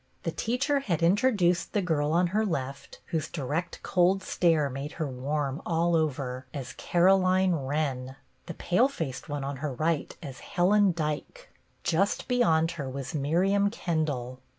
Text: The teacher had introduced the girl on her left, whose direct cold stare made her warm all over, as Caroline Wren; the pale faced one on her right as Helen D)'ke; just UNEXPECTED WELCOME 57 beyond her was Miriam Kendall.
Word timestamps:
The 0.23 0.31
teacher 0.31 0.79
had 0.79 1.03
introduced 1.03 1.73
the 1.73 1.81
girl 1.83 2.11
on 2.11 2.25
her 2.33 2.43
left, 2.43 3.01
whose 3.13 3.29
direct 3.29 3.81
cold 3.83 4.23
stare 4.23 4.67
made 4.67 4.93
her 4.93 5.07
warm 5.07 5.61
all 5.63 5.95
over, 5.95 6.47
as 6.55 6.73
Caroline 6.73 7.53
Wren; 7.53 8.15
the 8.47 8.55
pale 8.55 8.87
faced 8.87 9.29
one 9.29 9.43
on 9.43 9.57
her 9.57 9.71
right 9.75 10.17
as 10.23 10.39
Helen 10.39 10.89
D)'ke; 10.91 11.49
just 11.83 12.23
UNEXPECTED 12.27 12.39
WELCOME 12.39 12.39
57 12.39 12.39
beyond 12.39 12.71
her 12.71 12.89
was 12.89 13.13
Miriam 13.13 13.69
Kendall. 13.69 14.39